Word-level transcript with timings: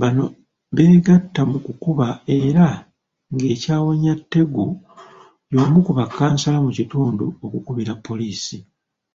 Bano 0.00 0.24
beegatta 0.74 1.40
mu 1.50 1.58
kukuba 1.66 2.06
era 2.40 2.66
ng'ekyawonya 3.32 4.14
Tegu 4.32 4.66
y'omu 5.52 5.78
ku 5.86 5.92
bakansala 5.98 6.58
mu 6.64 6.70
kitundu 6.78 7.26
okukubira 7.44 7.92
poliisi. 8.06 8.56